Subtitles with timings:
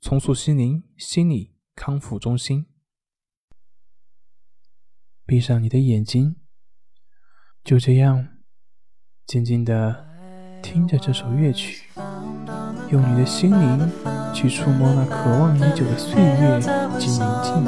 [0.00, 1.54] 重塑心灵心理”。
[1.76, 2.66] 康复中心，
[5.24, 6.36] 闭上你的眼睛，
[7.64, 8.28] 就这样
[9.26, 10.06] 静静的
[10.62, 11.88] 听着这首乐曲，
[12.90, 13.90] 用你的心灵
[14.34, 16.60] 去触摸那渴望已久的岁月
[16.98, 17.64] 及宁静。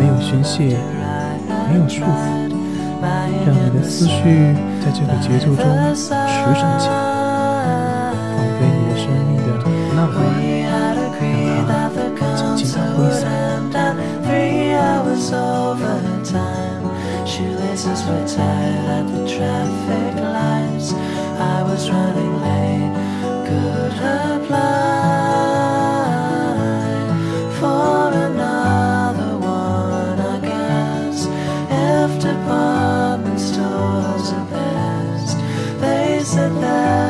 [0.00, 0.78] 没有宣泄，
[1.68, 2.48] 没有束缚，
[3.44, 5.62] 让你的思绪在这个节奏中
[5.94, 7.21] 驰骋起来。
[10.02, 16.82] We had agreed that the concert would end at three hours over time.
[17.24, 20.92] Shoelaces were tied at the traffic lights.
[21.38, 22.92] I was running late.
[23.46, 24.82] Could have lied
[27.60, 31.26] for another one, I guess.
[31.70, 35.38] If department stores are best,
[35.80, 37.01] they said that.